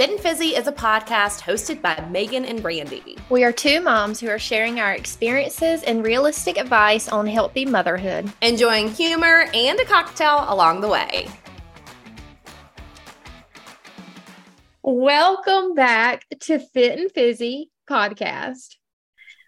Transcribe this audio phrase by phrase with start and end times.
[0.00, 3.18] Fit and Fizzy is a podcast hosted by Magan and Brandi.
[3.28, 8.32] We are two moms who are sharing our experiences and realistic advice on healthy motherhood,
[8.40, 11.28] enjoying humor and a cocktail along the way.
[14.82, 18.76] Welcome back to Fit and Fizzy podcast.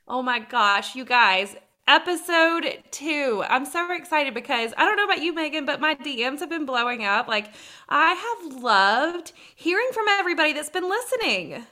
[0.07, 1.57] Oh my gosh, you guys,
[1.87, 3.45] episode two.
[3.49, 6.67] I'm so excited because I don't know about you, Magan, but my DMs have been
[6.67, 7.29] blowing up.
[7.29, 7.53] Like,
[7.89, 11.65] I have loved hearing from everybody that's been listening.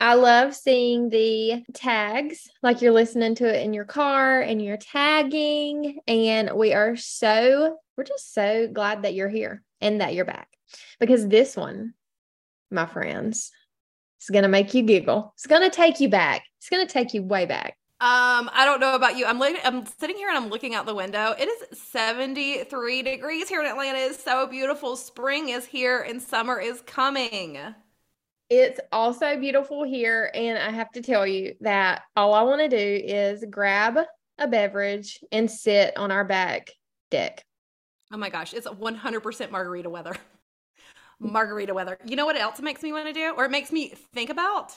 [0.00, 4.78] I love seeing the tags, like you're listening to it in your car and you're
[4.78, 6.00] tagging.
[6.08, 10.48] And we are so, we're just so glad that you're here and that you're back
[11.00, 11.92] because this one,
[12.70, 13.52] my friends,
[14.22, 15.34] is going to make you giggle.
[15.36, 16.44] It's going to take you back.
[16.58, 17.76] It's going to take you way back.
[18.02, 19.26] Um, I don't know about you.
[19.26, 21.34] I'm looking, I'm sitting here and I'm looking out the window.
[21.38, 23.98] It is 73 degrees here in Atlanta.
[23.98, 24.96] It's so beautiful.
[24.96, 27.58] Spring is here and summer is coming.
[28.48, 30.30] It's also beautiful here.
[30.32, 33.98] And I have to tell you that all I want to do is grab
[34.38, 36.70] a beverage and sit on our back
[37.10, 37.44] deck.
[38.10, 40.16] Oh my gosh, it's 100% margarita weather.
[41.20, 41.98] margarita weather.
[42.06, 44.30] You know what else it makes me want to do or it makes me think
[44.30, 44.72] about?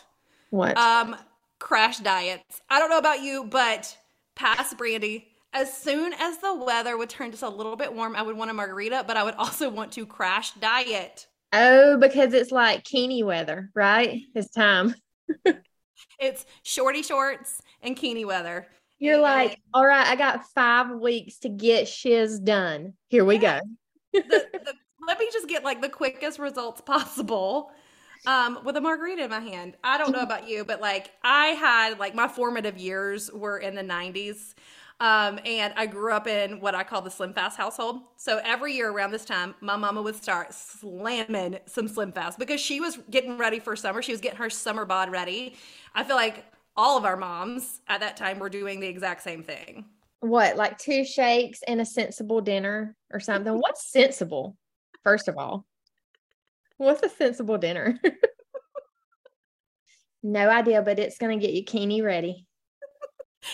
[0.49, 0.77] What?
[0.77, 1.15] Um,
[1.63, 2.61] crash diets.
[2.69, 3.97] I don't know about you, but
[4.35, 8.21] pass Brandi, as soon as the weather would turn just a little bit warm, I
[8.21, 11.25] would want a margarita, but I would also want to crash diet.
[11.53, 14.21] Oh, because it's like Keeny weather, right?
[14.35, 14.93] It's time.
[16.19, 18.67] it's shorty shorts and Keeny weather.
[18.99, 22.93] You're like, all right, I got five weeks to get shiz done.
[23.07, 23.61] Here we yeah.
[23.61, 24.21] go.
[24.21, 24.73] the, the,
[25.07, 27.71] let me just get like the quickest results possible
[28.25, 29.75] um, with a margarita in my hand.
[29.83, 33.75] I don't know about you, but like I had like my formative years were in
[33.75, 34.53] the 90s.
[34.99, 38.01] Um, and I grew up in what I call the Slim Fast household.
[38.15, 42.61] So every year around this time, my mama would start slamming some Slim Fast because
[42.61, 44.01] she was getting ready for summer.
[44.01, 45.55] She was getting her summer bod ready.
[45.93, 46.45] I feel like
[46.77, 49.85] all of our moms at that time were doing the exact same thing.
[50.21, 53.53] What, like two shakes and a sensible dinner or something?
[53.53, 54.55] What's sensible,
[55.03, 55.65] first of all?
[56.77, 57.99] What's a sensible dinner?
[60.23, 62.47] no idea, but it's going to get you Keeny ready.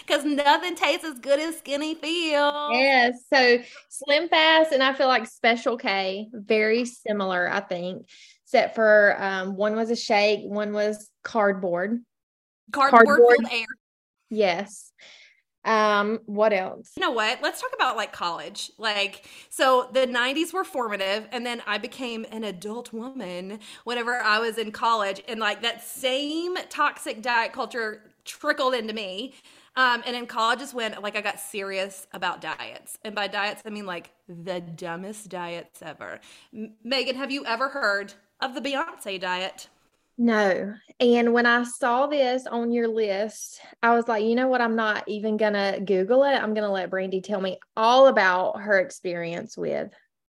[0.06, 2.70] Because nothing tastes as good as skinny feels.
[2.74, 3.24] Yes.
[3.34, 3.58] So
[3.90, 8.08] Slim Fast and I feel like Special K, very similar, I think,
[8.46, 12.04] except for um, one was a shake, one was cardboard.
[12.72, 13.38] Cardboard, cardboard.
[13.52, 13.66] air.
[14.30, 14.92] Yes.
[15.66, 16.94] Um, what else?
[16.96, 17.40] You know what?
[17.42, 18.72] Let's talk about like college.
[18.78, 24.40] Like, so the 90s were formative, and then I became an adult woman whenever I
[24.40, 29.34] was in college, and like that same toxic diet culture trickled into me.
[29.76, 33.62] Um, and in college is when like I got serious about diets, and by diets
[33.66, 36.20] I mean like the dumbest diets ever.
[36.54, 39.68] M- Magan, have you ever heard of the Beyonce diet?
[40.20, 40.74] No.
[41.00, 44.60] And when I saw this on your list, I was like, you know what?
[44.60, 46.34] I'm not even going to Google it.
[46.36, 49.92] I'm going to let Brandi tell me all about her experience with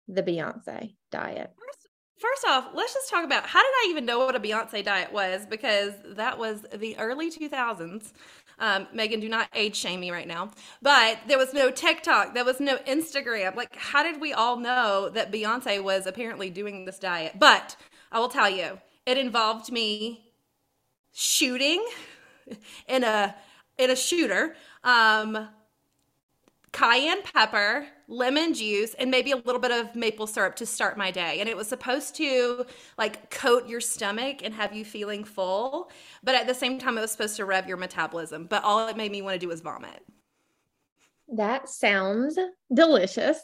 [0.07, 1.53] the Beyonce diet.
[1.55, 1.87] First,
[2.17, 5.13] first off, let's just talk about how did I even know what a Beyonce diet
[5.13, 5.45] was?
[5.45, 8.11] Because that was the early 2000s.
[8.57, 10.49] Um, Magan, do not age shame me right now.
[10.81, 13.55] But there was no TikTok, there was no Instagram.
[13.55, 17.33] Like, how did we all know that Beyonce was apparently doing this diet?
[17.37, 17.75] But
[18.11, 20.31] I will tell you, it involved me
[21.13, 21.85] shooting
[22.87, 23.35] in a
[23.77, 25.49] in a shooter um
[26.75, 31.09] cayenne pepper lemon juice and maybe a little bit of maple syrup to start my
[31.09, 31.39] day.
[31.39, 32.65] And it was supposed to
[32.97, 35.89] like coat your stomach and have you feeling full
[36.21, 38.97] but at the same time it was supposed to rev your metabolism but all it
[38.97, 40.03] made me want to do was vomit.
[41.29, 42.37] That sounds
[42.73, 43.39] delicious.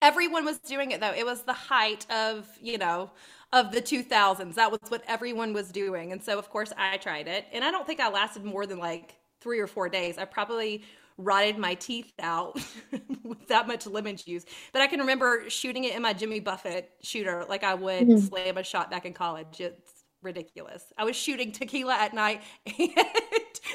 [0.00, 1.12] Everyone was doing it though.
[1.12, 3.10] It was the height of you know
[3.52, 4.54] of the 2000s.
[4.54, 6.12] That was what everyone was doing.
[6.12, 7.46] And so, of course, I tried it.
[7.52, 10.18] And I don't think I lasted more than like three or four days.
[10.18, 10.84] I probably
[11.18, 12.58] rotted my teeth out
[13.22, 14.44] with that much lemon juice.
[14.72, 18.26] But I can remember shooting it in my Jimmy Buffett shooter like I would mm-hmm.
[18.26, 19.60] slam a shot back in college.
[19.60, 20.84] It's ridiculous.
[20.96, 22.42] I was shooting tequila at night
[22.78, 22.90] and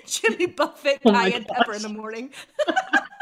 [0.06, 2.32] Jimmy Buffett oh cayenne pepper in the morning.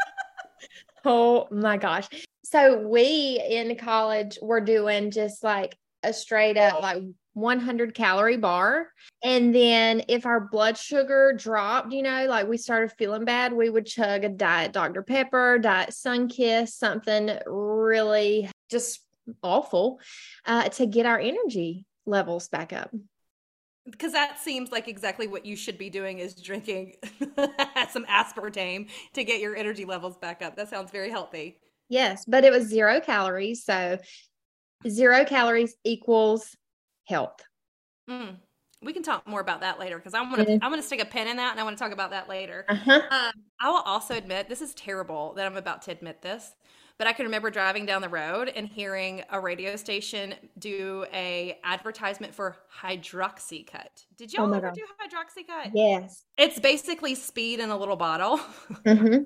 [1.04, 2.08] oh my gosh.
[2.44, 5.76] So we in college were doing just like
[6.06, 7.02] a straight up like
[7.34, 8.88] 100 calorie bar.
[9.22, 13.68] And then if our blood sugar dropped, you know, like we started feeling bad, we
[13.68, 15.02] would chug a diet Dr.
[15.02, 19.00] Pepper, diet Sunkist, something really just
[19.42, 20.00] awful
[20.46, 22.90] uh, to get our energy levels back up.
[23.84, 26.94] Because that seems like exactly what you should be doing is drinking
[27.90, 30.56] some aspartame to get your energy levels back up.
[30.56, 31.58] That sounds very healthy.
[31.88, 33.64] Yes, but it was zero calories.
[33.64, 33.98] So
[34.88, 36.56] zero calories equals
[37.06, 37.40] health.
[38.08, 38.36] Mm.
[38.82, 40.58] We can talk more about that later because I'm gonna Mhm.
[40.62, 42.64] I'm gonna stick a pin in that and I want to talk about that later.
[42.68, 43.00] Uh-huh.
[43.10, 46.54] Um, I will also admit this is terrible that I'm about to admit this,
[46.98, 51.58] but I can remember driving down the road and hearing a radio station do a
[51.64, 54.04] advertisement for Hydroxycut.
[54.16, 54.74] Did y'all Oh ever God.
[54.74, 55.72] do Hydroxycut?
[55.74, 56.24] Yes.
[56.36, 58.36] It's basically speed in a little bottle.
[58.86, 59.18] hmm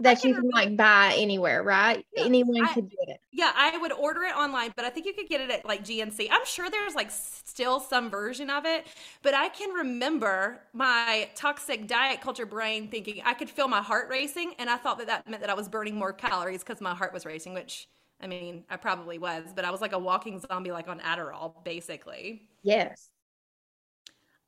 [0.00, 2.04] That you can remember- like buy anywhere, right?
[2.16, 3.20] Yeah, Anyone I- could get it.
[3.32, 5.84] yeah, I would order it online, but I think you could get it at like
[5.84, 6.28] GNC.
[6.30, 8.86] I'm sure there's like still some version of it,
[9.22, 14.08] but I can remember my toxic diet culture brain thinking I could feel my heart
[14.08, 16.94] racing, and I thought that that meant that I was burning more calories because my
[16.94, 17.88] heart was racing, which
[18.20, 21.64] I mean, I probably was, but I was like a walking zombie, like on Adderall,
[21.64, 22.48] basically.
[22.62, 23.10] Yes.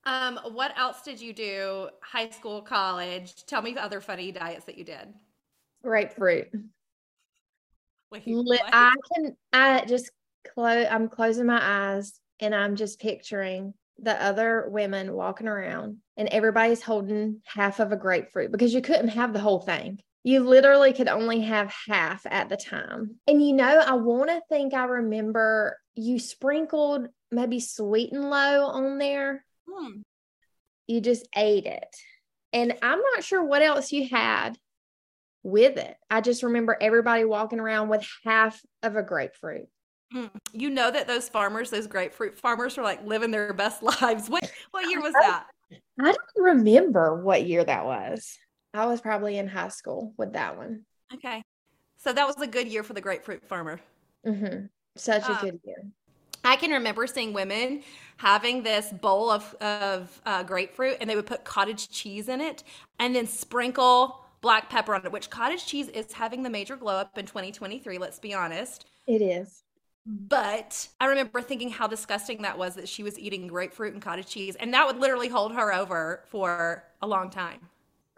[0.06, 1.88] Um, what else did you do?
[2.02, 3.44] High school, college?
[3.46, 5.12] Tell me the other funny diets that you did.
[5.84, 6.48] Grapefruit.
[8.10, 8.60] Wait, what?
[8.72, 10.10] I can I just
[10.54, 16.28] close I'm closing my eyes and I'm just picturing the other women walking around and
[16.28, 20.00] everybody's holding half of a grapefruit because you couldn't have the whole thing.
[20.22, 23.16] You literally could only have half at the time.
[23.28, 28.66] And you know, I want to think I remember you sprinkled maybe sweet and low
[28.66, 29.44] on there.
[29.68, 30.00] Hmm.
[30.86, 31.94] You just ate it.
[32.52, 34.56] And I'm not sure what else you had
[35.44, 35.96] with it.
[36.10, 39.68] I just remember everybody walking around with half of a grapefruit.
[40.12, 40.30] Mm.
[40.52, 44.28] You know that those farmers, those grapefruit farmers, were like living their best lives.
[44.28, 45.46] What what year was that?
[46.00, 48.36] I don't remember what year that was.
[48.72, 50.84] I was probably in high school with that one.
[51.12, 51.42] Okay,
[51.98, 53.80] so that was a good year for the grapefruit farmer.
[54.24, 55.84] hmm Such a Uh, good year.
[56.42, 57.82] I can remember seeing women
[58.18, 62.64] having this bowl of of uh, grapefruit, and they would put cottage cheese in it,
[62.98, 65.10] and then sprinkle black pepper on it.
[65.10, 67.98] Which cottage cheese is having the major glow up in 2023.
[67.98, 68.84] Let's be honest.
[69.08, 69.64] It is.
[70.06, 74.26] But I remember thinking how disgusting that was that she was eating grapefruit and cottage
[74.26, 77.60] cheese, and that would literally hold her over for a long time.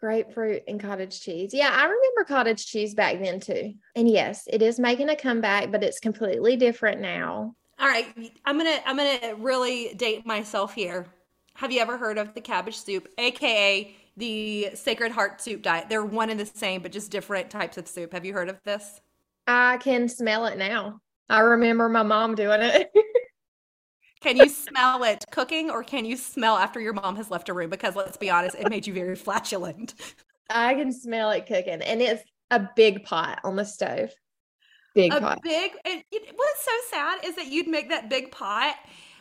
[0.01, 1.55] Grapefruit and cottage cheese.
[1.55, 3.75] Yeah, I remember cottage cheese back then too.
[3.95, 7.55] And yes, it is making a comeback, but it's completely different now.
[7.79, 8.07] All right,
[8.45, 11.07] I'm gonna I'm gonna really date myself here.
[11.55, 15.89] Have you ever heard of the cabbage soup, aka the Sacred Heart soup diet?
[15.89, 18.13] They're one and the same, but just different types of soup.
[18.13, 19.01] Have you heard of this?
[19.47, 21.01] I can smell it now.
[21.29, 22.91] I remember my mom doing it.
[24.23, 27.53] Can you smell it cooking, or can you smell after your mom has left a
[27.53, 27.71] room?
[27.71, 29.95] Because let's be honest, it made you very flatulent.
[30.51, 34.11] I can smell it cooking, and it's a big pot on the stove.
[34.97, 35.43] Big a pot.
[35.43, 38.77] big and it, what's so sad is that you'd make that big pot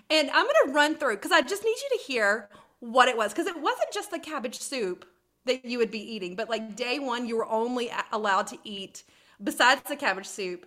[0.09, 2.49] and i'm going to run through because i just need you to hear
[2.79, 3.33] what it was.
[3.33, 5.05] Because it wasn't just the cabbage soup
[5.45, 9.03] that you would be eating but like day one you were only allowed to eat
[9.43, 10.65] besides the cabbage soup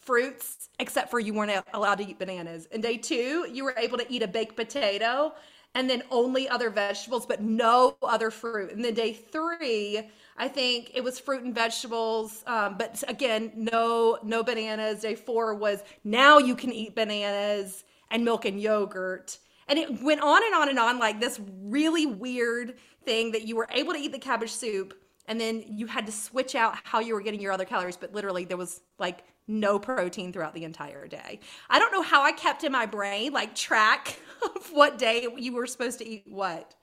[0.00, 2.68] fruits except for you weren't allowed to eat bananas.
[2.72, 5.32] And day two you were able to eat a baked potato
[5.74, 8.72] and then only other vegetables but no other fruit.
[8.72, 14.18] And then day three i think it was fruit and vegetables um, but again no
[14.22, 15.00] no bananas.
[15.00, 19.38] Day four was now you can eat bananas and milk and yogurt
[19.68, 22.74] and it went on and on and on like this really weird
[23.04, 24.94] thing that you were able to eat the cabbage soup
[25.26, 28.12] and then you had to switch out how you were getting your other calories but
[28.12, 32.32] literally there was like no protein throughout the entire day i don't know how i
[32.32, 34.18] kept in my brain like track
[34.56, 36.74] of what day you were supposed to eat what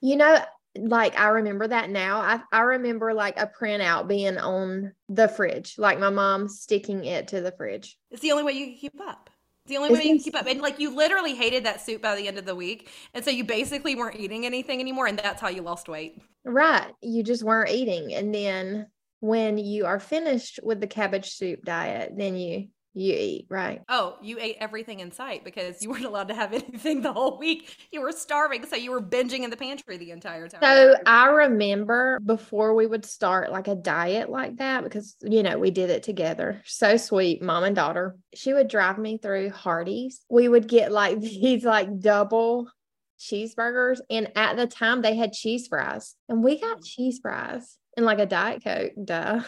[0.00, 0.38] You know,
[0.76, 2.20] like I remember that now.
[2.20, 7.28] I, I remember like a printout being on the fridge, like my mom sticking it
[7.28, 7.98] to the fridge.
[8.10, 9.30] it's the only way you can keep up
[9.66, 12.16] the only way you can keep up and like you literally hated that soup by
[12.16, 15.40] the end of the week and so you basically weren't eating anything anymore and that's
[15.40, 16.92] how you lost weight Right.
[17.00, 18.14] You just weren't eating.
[18.14, 18.88] And then
[19.20, 23.80] when you are finished with the cabbage soup diet, then you you eat, right?
[23.88, 27.38] Oh, you ate everything in sight because you weren't allowed to have anything the whole
[27.38, 27.76] week.
[27.90, 30.60] You were starving, so you were binging in the pantry the entire time.
[30.62, 35.58] So I remember before we would start like a diet like that, because, you know,
[35.58, 36.60] we did it together.
[36.66, 38.16] So sweet, mom and daughter.
[38.34, 40.20] She would drive me through Hardee's.
[40.28, 42.70] We would get like these like double
[43.18, 44.00] cheeseburgers.
[44.10, 46.14] And at the time, they had cheese fries.
[46.28, 49.42] And we got cheese fries and like a Diet Coke, duh.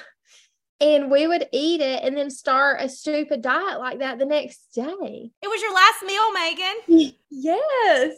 [0.80, 4.74] And we would eat it and then start a stupid diet like that the next
[4.74, 5.30] day.
[5.42, 7.12] it was your last meal, Magan.
[7.36, 8.16] Yes.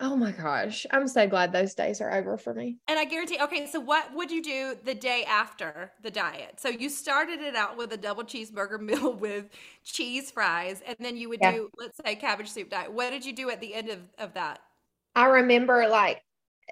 [0.00, 0.86] Oh my gosh.
[0.90, 2.78] I'm so glad those days are over for me.
[2.88, 6.60] And I guarantee, okay, so what would you do the day after the diet?
[6.60, 9.46] So you started it out with a double cheeseburger meal with
[9.84, 11.52] cheese fries, and then you would Yeah.
[11.52, 12.92] do, let's say, cabbage soup diet.
[12.92, 14.60] What did you do at the end of, of that?
[15.16, 16.22] I remember like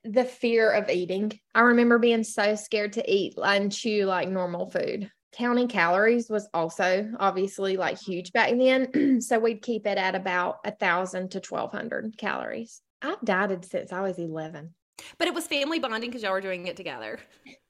[0.04, 1.38] the fear of eating.
[1.54, 5.10] I remember being so scared to eat and chew like normal food.
[5.32, 9.20] counting calories was also obviously like huge back then.
[9.20, 12.80] so we'd keep it at about a thousand to twelve hundred calories.
[13.00, 14.74] I've dieted since I was eleven.
[15.18, 17.18] But it was family bonding because y'all were doing it together.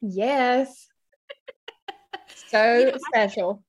[0.00, 0.88] Yes.
[2.48, 3.62] so you know, special.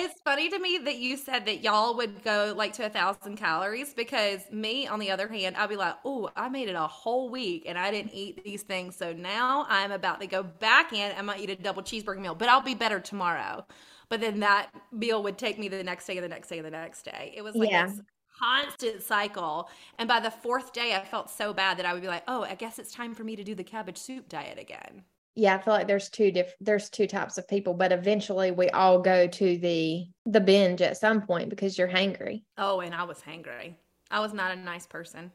[0.00, 3.36] It's funny to me that you said that y'all would go like to a thousand
[3.36, 6.86] calories because me, on the other hand, I'd be like, oh, I made it a
[6.86, 8.94] whole week and I didn't eat these things.
[8.94, 11.10] So now I'm about to go back in.
[11.10, 13.66] And I might eat a double cheeseburger meal, but I'll be better tomorrow.
[14.08, 16.66] But then that meal would take me the next day and the next day and
[16.66, 17.34] the next day.
[17.36, 17.88] It was like yeah.
[17.88, 18.00] this
[18.40, 19.68] constant cycle.
[19.98, 22.44] And by the fourth day, I felt so bad that I would be like, oh,
[22.44, 25.02] I guess it's time for me to do the cabbage soup diet again
[25.38, 28.68] yeah i feel like there's two different there's two types of people but eventually we
[28.70, 32.42] all go to the the binge at some point because you're hangry.
[32.58, 33.74] Oh and i was hangry.
[34.10, 35.30] I was not a nice person.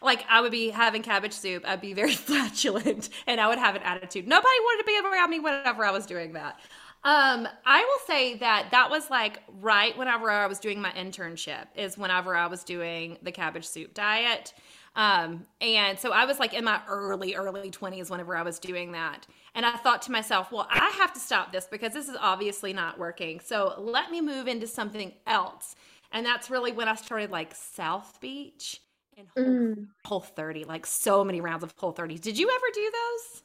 [0.00, 3.74] Like i would be having cabbage soup i'd be very flatulent and i would have
[3.74, 4.28] an attitude.
[4.28, 6.60] Nobody wanted to be around me whenever i was doing that.
[7.02, 11.64] Um, I will say that that was like right whenever I was doing my internship
[11.74, 14.52] is whenever I was doing the cabbage soup diet.
[14.96, 18.92] Um, and so I was like in my early, early 20s whenever I was doing
[18.92, 19.26] that.
[19.54, 22.72] And I thought to myself, well, I have to stop this because this is obviously
[22.72, 23.40] not working.
[23.40, 25.74] So let me move into something else.
[26.12, 28.80] And that's really when I started like South Beach
[29.16, 29.86] and Whole, mm.
[30.04, 32.20] Whole 30, like so many rounds of Whole 30s.
[32.20, 33.42] Did you ever do those?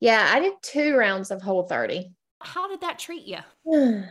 [0.00, 2.10] Yeah, I did two rounds of Whole 30.
[2.40, 3.38] How did that treat you?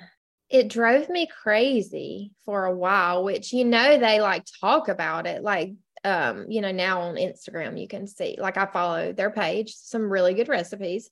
[0.49, 5.43] it drove me crazy for a while, which you know they like talk about it.
[5.43, 9.75] Like um, you know, now on Instagram, you can see, like, I follow their page,
[9.75, 11.09] some really good recipes.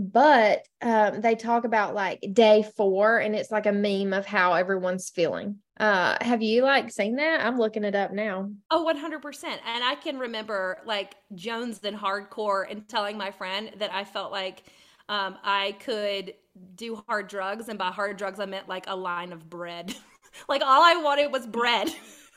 [0.00, 4.52] But um, they talk about like day four, and it's like a meme of how
[4.52, 5.56] everyone's feeling.
[5.78, 7.44] Uh, have you like seen that?
[7.44, 8.50] I'm looking it up now.
[8.70, 9.44] Oh, 100%.
[9.44, 14.30] And I can remember like Jones and hardcore and telling my friend that I felt
[14.30, 14.62] like
[15.08, 16.34] um, I could
[16.76, 17.68] do hard drugs.
[17.68, 19.94] And by hard drugs, I meant like a line of bread.
[20.48, 21.88] like all I wanted was bread.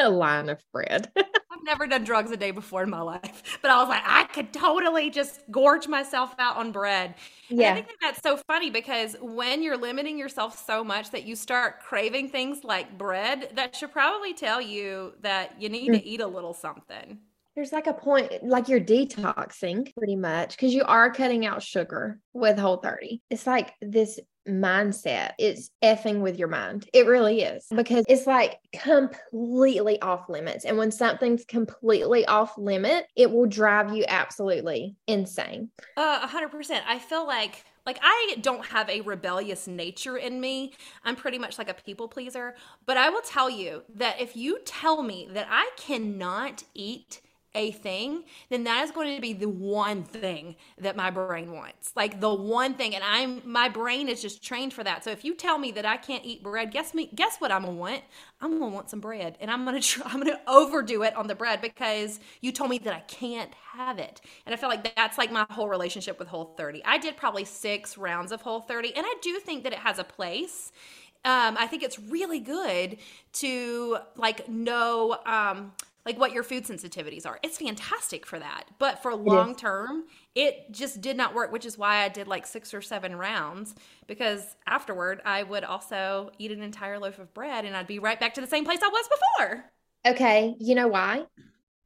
[0.00, 1.10] a line of bread.
[1.16, 4.24] I've never done drugs a day before in my life, but I was like, I
[4.24, 7.14] could totally just gorge myself out on bread.
[7.48, 7.70] Yeah.
[7.70, 11.24] And I think that that's so funny because when you're limiting yourself so much that
[11.24, 15.98] you start craving things like bread, that should probably tell you that you need mm.
[15.98, 17.18] to eat a little something.
[17.56, 22.20] There's like a point, like you're detoxing pretty much because you are cutting out sugar
[22.32, 23.20] with Whole 30.
[23.28, 26.88] It's like this mindset is effing with your mind.
[26.92, 30.64] It really is because it's like completely off limits.
[30.64, 35.70] And when something's completely off limit, it will drive you absolutely insane.
[35.96, 36.80] Uh, 100%.
[36.86, 40.74] I feel like like I don't have a rebellious nature in me.
[41.02, 42.54] I'm pretty much like a people pleaser,
[42.86, 47.22] but I will tell you that if you tell me that I cannot eat
[47.54, 51.92] a thing, then that is going to be the one thing that my brain wants.
[51.96, 55.02] Like the one thing and I'm my brain is just trained for that.
[55.02, 57.62] So if you tell me that I can't eat bread, guess me guess what I'm
[57.62, 58.02] going to want?
[58.40, 61.02] I'm going to want some bread and I'm going to try I'm going to overdo
[61.02, 64.20] it on the bread because you told me that I can't have it.
[64.46, 66.84] And I feel like that's like my whole relationship with Whole 30.
[66.84, 69.98] I did probably 6 rounds of Whole 30 and I do think that it has
[69.98, 70.72] a place
[71.22, 72.96] um, I think it's really good
[73.34, 75.72] to like know um,
[76.06, 77.38] like what your food sensitivities are.
[77.42, 78.64] It's fantastic for that.
[78.78, 80.04] But for long term,
[80.34, 83.74] it just did not work, which is why I did like six or seven rounds
[84.06, 88.18] because afterward I would also eat an entire loaf of bread and I'd be right
[88.18, 89.64] back to the same place I was before.
[90.06, 90.54] Okay.
[90.58, 91.26] You know why?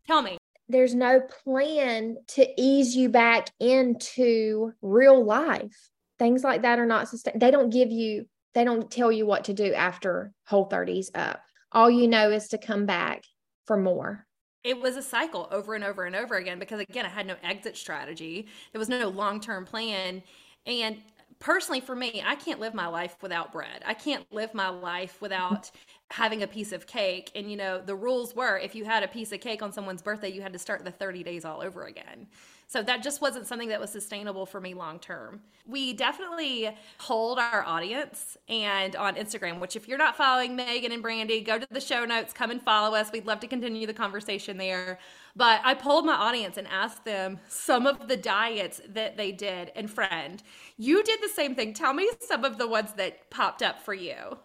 [0.07, 0.39] Tell me.
[0.69, 5.91] There's no plan to ease you back into real life.
[6.19, 7.39] Things like that are not sustain.
[7.39, 11.43] They don't give you, they don't tell you what to do after whole 30s up.
[11.73, 13.25] All you know is to come back
[13.67, 14.27] for more.
[14.63, 17.37] It was a cycle over and over and over again because again i had no
[17.43, 18.47] exit strategy.
[18.73, 20.23] There was no long-term plan.
[20.67, 20.97] And
[21.41, 23.83] personally for me i can't live my life without bread.
[23.85, 25.71] I can't live my life without
[26.11, 27.31] having a piece of cake.
[27.35, 30.03] And you know the rules were if you had a piece of cake on someone's
[30.03, 32.27] birthday you had to start the 30 days all over again
[32.67, 35.41] so that just wasn't something that was sustainable for me long term.
[35.67, 41.03] We definitely hold our audience and on Instagram, which if you're not following Magan and
[41.03, 43.11] Brandi, go to the show notes, come and follow us.
[43.13, 44.99] We'd love to continue the conversation there.
[45.37, 49.73] But I polled my audience and asked them some of the diets that they did.
[49.75, 50.43] And friend,
[50.77, 51.75] you did the same thing.
[51.75, 54.39] Tell me some of the ones that popped up for you.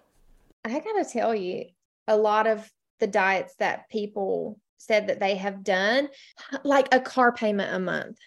[0.66, 1.66] I gotta tell you,
[2.08, 6.10] a lot of the diets that people said that they have done,
[6.64, 8.18] like a car payment a month.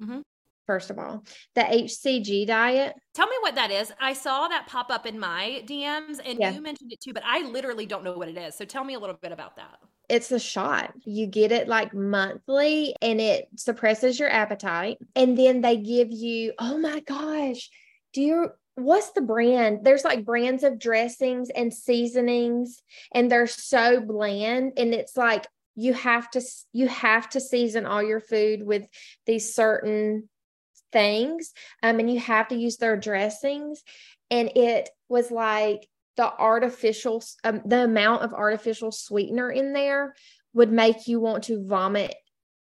[0.00, 0.20] Mm-hmm.
[0.66, 1.24] First of all,
[1.54, 2.94] the HCG diet.
[3.14, 3.92] Tell me what that is.
[4.00, 6.50] I saw that pop up in my DMs and yeah.
[6.50, 8.56] you mentioned it too, but I literally don't know what it is.
[8.56, 9.78] So tell me a little bit about that.
[10.08, 10.92] It's a shot.
[11.04, 14.98] You get it like monthly and it suppresses your appetite.
[15.14, 17.70] And then they give you, oh my gosh,
[18.12, 19.80] do you what's the brand?
[19.82, 24.74] There's like brands of dressings and seasonings, and they're so bland.
[24.76, 26.42] And it's like you have to
[26.72, 28.86] you have to season all your food with
[29.26, 30.28] these certain
[30.92, 31.52] things.
[31.82, 33.82] Um, and you have to use their dressings.
[34.30, 40.14] And it was like the artificial um, the amount of artificial sweetener in there
[40.54, 42.14] would make you want to vomit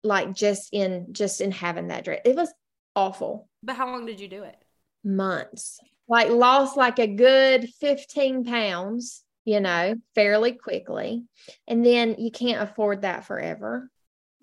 [0.03, 2.21] like just in just in having that dress.
[2.25, 2.51] It was
[2.95, 3.47] awful.
[3.61, 4.55] But how long did you do it?
[5.03, 5.79] Months.
[6.07, 11.23] Like lost like a good 15 pounds, you know, fairly quickly.
[11.67, 13.89] And then you can't afford that forever.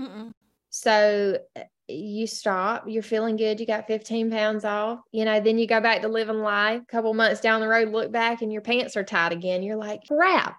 [0.00, 0.32] Mm-mm.
[0.70, 5.58] So eh, you stop, you're feeling good, you got 15 pounds off, you know, then
[5.58, 6.82] you go back to living life.
[6.82, 9.62] A couple months down the road, look back and your pants are tight again.
[9.62, 10.56] You're like, crap,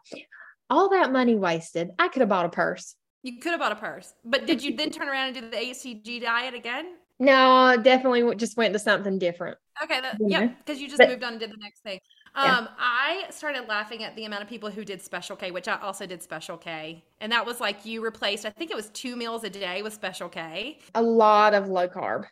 [0.69, 1.91] all that money wasted.
[1.97, 2.95] I could have bought a purse.
[3.23, 5.63] You could have bought a purse, but did you then turn around and do the
[5.63, 6.95] HCG diet again?
[7.19, 9.57] No, definitely just went to something different.
[9.83, 11.99] Okay, that, yeah, because you just but, moved on and did the next thing.
[12.33, 12.67] Um, yeah.
[12.77, 16.05] I started laughing at the amount of people who did Special K, which I also
[16.05, 18.45] did Special K, and that was like you replaced.
[18.45, 20.79] I think it was two meals a day with Special K.
[20.95, 22.25] A lot of low carb.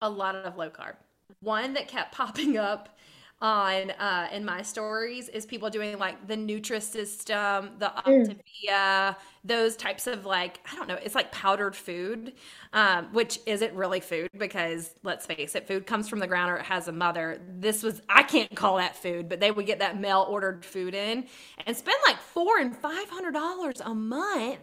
[0.00, 0.94] A lot of low carb.
[1.40, 2.88] One that kept popping up
[3.42, 8.04] on uh, in my stories is people doing like the Nutrisystem, the mm.
[8.04, 8.36] Optavia,
[8.68, 9.16] mm.
[9.44, 12.34] those types of like I don't know, it's like powdered food,
[12.72, 16.56] um, which isn't really food because let's face it, food comes from the ground or
[16.56, 17.40] it has a mother.
[17.58, 20.94] This was I can't call that food, but they would get that mail ordered food
[20.94, 21.26] in
[21.66, 24.60] and spend like four and five hundred dollars a month,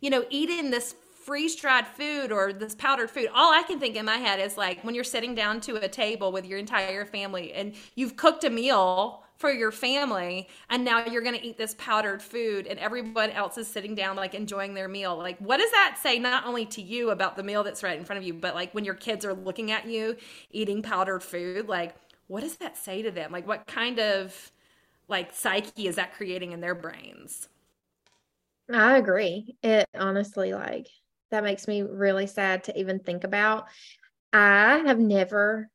[0.00, 0.94] you know, eating this
[1.24, 4.56] freeze dried food or this powdered food, all I can think in my head is
[4.56, 8.44] like when you're sitting down to a table with your entire family and you've cooked
[8.44, 12.78] a meal for your family and now you're going to eat this powdered food and
[12.78, 16.46] everyone else is sitting down like enjoying their meal like what does that say not
[16.46, 18.84] only to you about the meal that's right in front of you but like when
[18.84, 20.16] your kids are looking at you
[20.52, 23.32] eating powdered food like what does that say to them?
[23.32, 24.52] Like what kind of
[25.08, 27.48] like psyche is that creating in their brains?
[28.72, 29.56] I agree.
[29.62, 30.88] It honestly like
[31.30, 33.66] that makes me really sad to even think about.
[34.32, 35.68] I have never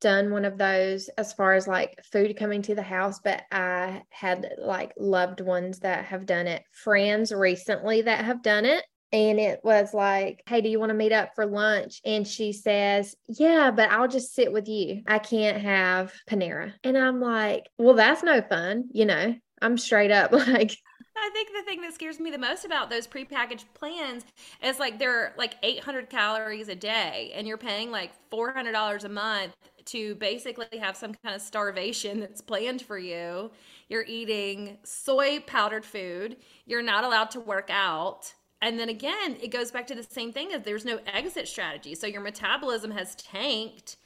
[0.00, 4.02] done one of those as far as like food coming to the house, but I
[4.10, 8.84] had like loved ones that have done it, friends recently that have done it.
[9.12, 12.00] And it was like, hey, do you want to meet up for lunch?
[12.04, 15.02] And she says, yeah, but I'll just sit with you.
[15.06, 16.72] I can't have Panera.
[16.82, 18.88] And I'm like, well, that's no fun.
[18.92, 20.76] You know, I'm straight up like,
[21.18, 24.24] I think the thing that scares me the most about those prepackaged plans
[24.62, 29.54] is like they're like 800 calories a day, and you're paying like $400 a month
[29.86, 33.50] to basically have some kind of starvation that's planned for you.
[33.88, 36.36] You're eating soy powdered food.
[36.66, 38.34] You're not allowed to work out.
[38.60, 41.94] And then again, it goes back to the same thing as there's no exit strategy.
[41.94, 43.96] So your metabolism has tanked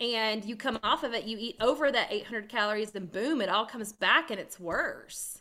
[0.00, 3.48] and you come off of it, you eat over that 800 calories, and boom, it
[3.48, 5.40] all comes back and it's worse.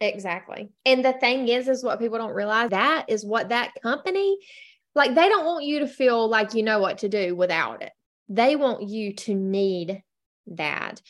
[0.00, 0.70] Exactly.
[0.86, 4.38] And the thing is, is what people don't realize that is what that company,
[4.94, 7.92] like, they don't want you to feel like you know what to do without it.
[8.28, 10.02] They want you to need
[10.48, 11.00] that.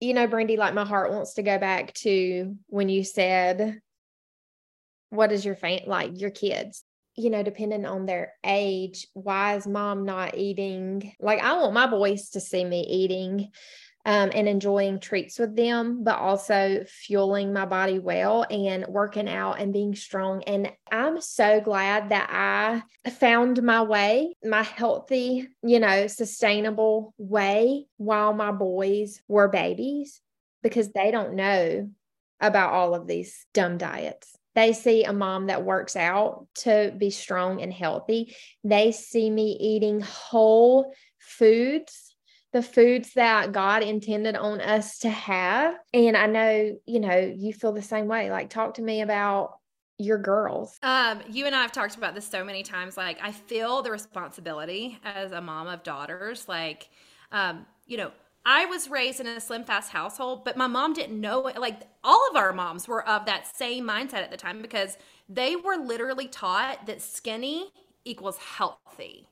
[0.00, 3.80] You know, Brandi, like my heart wants to go back to when you said,
[5.10, 6.84] what is your fan like your kids?
[7.14, 11.12] You know, depending on their age, why is mom not eating?
[11.20, 13.50] Like, I want my boys to see me eating
[14.04, 19.60] um, and enjoying treats with them, but also fueling my body well and working out
[19.60, 20.42] and being strong.
[20.44, 27.86] And I'm so glad that I found my way, my healthy, you know, sustainable way
[27.96, 30.20] while my boys were babies
[30.62, 31.88] because they don't know
[32.40, 34.36] about all of these dumb diets.
[34.54, 38.36] They see a mom that works out to be strong and healthy.
[38.64, 42.11] They see me eating whole foods
[42.52, 45.74] the foods that God intended on us to have.
[45.92, 48.30] And I know, you know, you feel the same way.
[48.30, 49.58] Like, talk to me about
[49.98, 50.78] your girls.
[50.82, 52.96] Um, you and I have talked about this so many times.
[52.96, 56.46] Like, I feel the responsibility as a mom of daughters.
[56.48, 56.88] Like,
[57.30, 58.12] um, you know,
[58.44, 61.58] I was raised in a slim fast household, but my mom didn't know it.
[61.58, 65.56] Like, all of our moms were of that same mindset at the time because they
[65.56, 67.70] were literally taught that skinny
[68.04, 69.28] equals healthy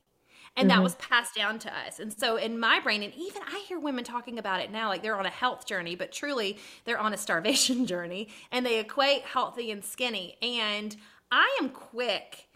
[0.57, 0.77] and mm-hmm.
[0.77, 3.79] that was passed down to us and so in my brain and even i hear
[3.79, 7.13] women talking about it now like they're on a health journey but truly they're on
[7.13, 10.95] a starvation journey and they equate healthy and skinny and
[11.31, 12.47] i am quick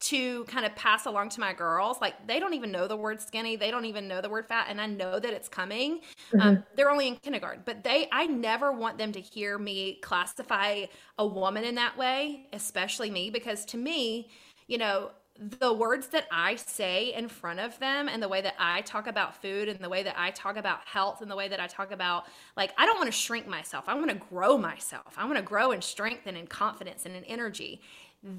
[0.00, 3.20] to kind of pass along to my girls like they don't even know the word
[3.20, 5.98] skinny they don't even know the word fat and i know that it's coming
[6.32, 6.40] mm-hmm.
[6.40, 10.84] um, they're only in kindergarten but they i never want them to hear me classify
[11.18, 14.28] a woman in that way especially me because to me
[14.68, 18.54] you know the words that I say in front of them and the way that
[18.58, 21.48] I talk about food and the way that I talk about health and the way
[21.48, 23.84] that I talk about like I don't want to shrink myself.
[23.86, 25.14] I want to grow myself.
[25.16, 27.80] I want to grow in strength and in confidence and in energy.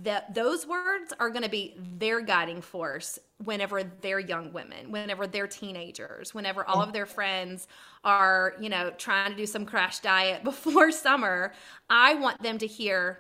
[0.03, 5.25] That those words are going to be their guiding force whenever they're young women, whenever
[5.25, 7.65] they're teenagers, whenever all of their friends
[8.03, 11.53] are, you know, trying to do some crash diet before summer.
[11.89, 13.19] I want them to hear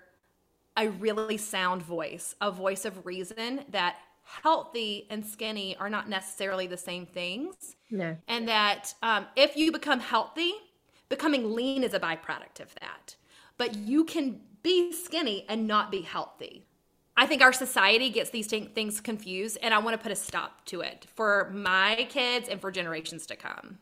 [0.79, 6.67] a really sound voice, a voice of reason that healthy and skinny are not necessarily
[6.67, 7.75] the same things.
[7.91, 8.15] No.
[8.27, 10.53] And that um, if you become healthy,
[11.09, 13.15] becoming lean is a byproduct of that.
[13.57, 16.65] But you can be skinny and not be healthy.
[17.17, 20.65] I think our society gets these things confused, and I want to put a stop
[20.67, 23.79] to it for my kids and for generations to come.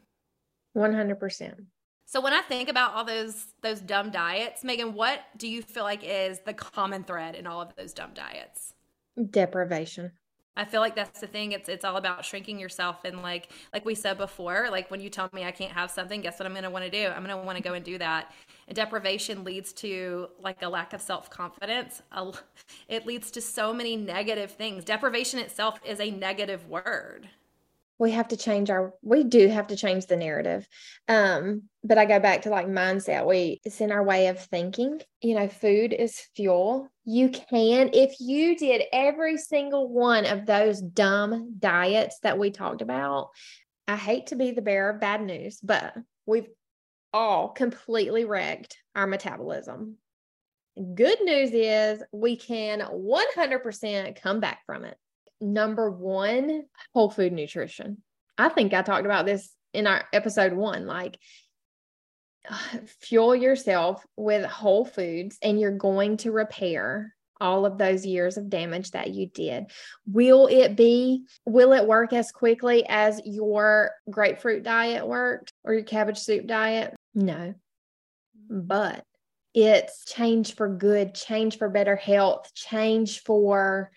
[0.75, 1.65] 100%.
[2.10, 5.84] So when I think about all those those dumb diets, Magan, what do you feel
[5.84, 8.74] like is the common thread in all of those dumb diets?
[9.30, 10.13] Deprivation.
[10.56, 11.52] I feel like that's the thing.
[11.52, 15.10] It's it's all about shrinking yourself and like like we said before, like when you
[15.10, 17.08] tell me I can't have something, guess what I'm gonna want to do?
[17.08, 18.32] I'm gonna want to go and do that.
[18.70, 22.02] And deprivation leads to like a lack of self confidence.
[22.88, 24.86] It leads to so many negative things.
[24.86, 27.28] Deprivation itself is a negative word
[27.99, 30.67] we have to change our we do have to change the narrative.
[31.07, 33.25] Um but i go back to like mindset.
[33.25, 35.01] We it's in our way of thinking.
[35.21, 36.89] You know food is fuel.
[37.05, 42.81] You can if you did every single one of those dumb diets that we talked
[42.81, 43.29] about
[43.88, 45.93] i hate to be the bearer of bad news but
[46.25, 46.49] we've
[47.13, 49.95] all completely wrecked our metabolism.
[50.93, 54.97] Good news is we can 100% come back from it
[55.41, 58.02] number one, whole food nutrition.
[58.38, 60.86] I think I talked about this in our episode one.
[60.86, 61.17] Like,
[62.50, 68.38] uh, fuel yourself with whole foods, and you're going to repair all of those years
[68.38, 69.65] of damage that you did.
[70.08, 75.84] Will it be, will it work as quickly as your grapefruit diet worked or your
[75.84, 76.95] cabbage soup diet?
[77.13, 77.54] No.
[78.50, 79.04] But
[79.54, 83.91] it's change for good, change for better health, change for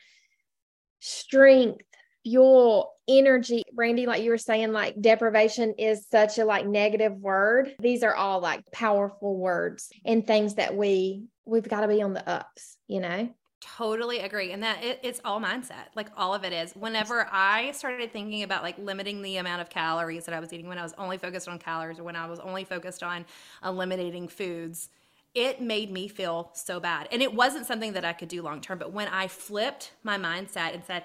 [1.00, 1.82] strength,
[2.22, 3.64] fuel, energy.
[3.76, 7.74] Brandi, like you were saying, like deprivation is such a like negative word.
[7.80, 12.14] These are all like powerful words and things that we we've got to be on
[12.14, 13.28] the ups, you know?
[13.60, 14.52] Totally agree.
[14.52, 15.88] And that it, it's all mindset.
[15.94, 16.72] Like all of it is.
[16.72, 20.68] Whenever I started thinking about like limiting the amount of calories that I was eating,
[20.68, 23.26] when I was only focused on calories or when I was only focused on
[23.62, 24.88] eliminating foods,
[25.34, 27.08] it made me feel so bad.
[27.12, 28.78] And it wasn't something that I could do long term.
[28.78, 31.04] But when I flipped my mindset and said,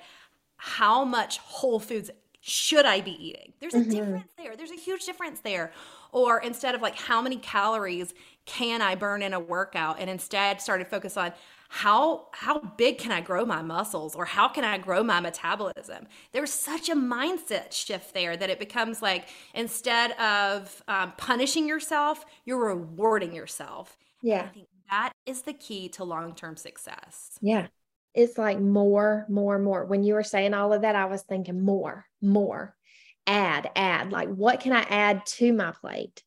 [0.58, 2.10] how much whole foods
[2.42, 3.54] should I be eating?
[3.60, 3.90] There's a mm-hmm.
[3.90, 4.56] difference there.
[4.56, 5.72] There's a huge difference there.
[6.12, 8.14] Or instead of like, how many calories
[8.46, 10.00] can I burn in a workout?
[10.00, 11.34] And instead started focus on
[11.68, 16.08] how how big can I grow my muscles or how can I grow my metabolism?
[16.32, 22.26] There's such a mindset shift there that it becomes like instead of um, punishing yourself,
[22.46, 23.98] you're rewarding yourself.
[24.26, 24.42] Yeah.
[24.42, 27.38] I think that is the key to long term success.
[27.42, 27.68] Yeah.
[28.16, 29.86] It's like more, more, more.
[29.86, 32.76] When you were saying all of that, I was thinking more, more,
[33.28, 34.12] add, add.
[34.12, 36.24] Like, what can I add to my plate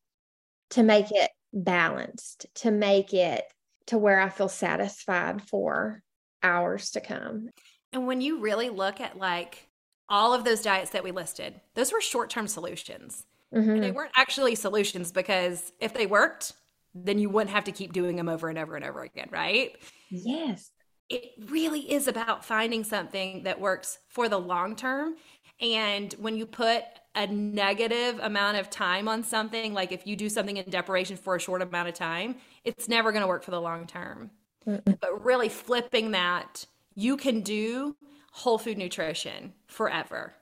[0.71, 3.43] to make it balanced, to make it
[3.87, 6.01] to where I feel satisfied for
[6.41, 7.49] hours to come?
[7.91, 9.67] And when you really look at like
[10.07, 13.25] all of those diets that we listed, those were short term solutions.
[13.53, 13.81] Mm-hmm.
[13.81, 16.53] they weren't actually solutions because if they worked,
[16.93, 19.75] then you wouldn't have to keep doing them over and over and over again, right?
[20.09, 20.71] Yes.
[21.09, 25.15] It really is about finding something that works for the long term.
[25.61, 26.83] And when you put
[27.15, 31.35] a negative amount of time on something, like if you do something in deprivation for
[31.35, 34.31] a short amount of time, it's never going to work for the long term.
[34.65, 37.95] But really flipping that, you can do
[38.31, 40.35] whole food nutrition forever.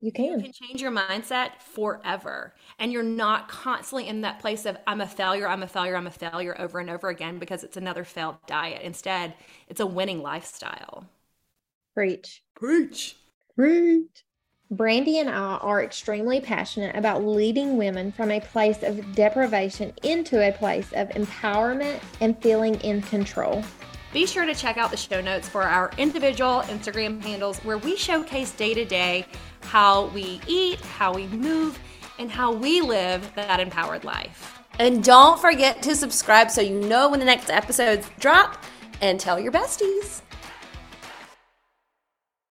[0.00, 0.38] You can.
[0.38, 2.54] You can change your mindset forever.
[2.78, 6.06] And you're not constantly in that place of, I'm a failure, I'm a failure, I'm
[6.06, 8.82] a failure over and over again because it's another failed diet.
[8.82, 9.34] Instead,
[9.68, 11.06] it's a winning lifestyle.
[11.94, 12.42] Preach.
[12.54, 13.16] Preach.
[13.54, 14.24] Preach.
[14.72, 20.46] Brandi and I are extremely passionate about leading women from a place of deprivation into
[20.46, 23.62] a place of empowerment and feeling in control.
[24.12, 27.96] Be sure to check out the show notes for our individual Instagram handles where we
[27.96, 29.26] showcase day to day
[29.60, 31.78] how we eat, how we move,
[32.18, 34.58] and how we live that empowered life.
[34.78, 38.62] And don't forget to subscribe so you know when the next episodes drop
[39.00, 40.22] and tell your besties.